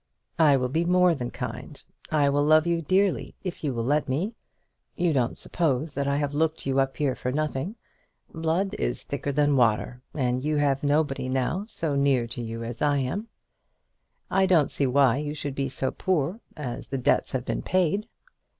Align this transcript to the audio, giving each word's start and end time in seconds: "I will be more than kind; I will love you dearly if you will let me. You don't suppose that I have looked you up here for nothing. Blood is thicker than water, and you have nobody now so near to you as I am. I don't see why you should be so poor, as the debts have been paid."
"I 0.39 0.57
will 0.57 0.67
be 0.69 0.83
more 0.83 1.13
than 1.13 1.29
kind; 1.29 1.79
I 2.09 2.27
will 2.27 2.43
love 2.43 2.65
you 2.65 2.81
dearly 2.81 3.35
if 3.43 3.63
you 3.63 3.71
will 3.71 3.83
let 3.83 4.09
me. 4.09 4.33
You 4.95 5.13
don't 5.13 5.37
suppose 5.37 5.93
that 5.93 6.07
I 6.07 6.17
have 6.17 6.33
looked 6.33 6.65
you 6.65 6.79
up 6.79 6.97
here 6.97 7.13
for 7.13 7.31
nothing. 7.31 7.75
Blood 8.33 8.73
is 8.79 9.03
thicker 9.03 9.31
than 9.31 9.55
water, 9.57 10.01
and 10.15 10.43
you 10.43 10.57
have 10.57 10.81
nobody 10.81 11.29
now 11.29 11.67
so 11.69 11.95
near 11.95 12.25
to 12.25 12.41
you 12.41 12.63
as 12.63 12.81
I 12.81 12.97
am. 12.97 13.27
I 14.31 14.47
don't 14.47 14.71
see 14.71 14.87
why 14.87 15.17
you 15.17 15.35
should 15.35 15.53
be 15.53 15.69
so 15.69 15.91
poor, 15.91 16.39
as 16.57 16.87
the 16.87 16.97
debts 16.97 17.33
have 17.33 17.45
been 17.45 17.61
paid." 17.61 18.07